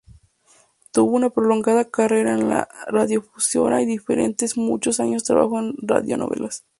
[0.89, 6.65] Tuvo una prolongada carrera en la radiodifusión y durante muchos años trabajó en radionovelas.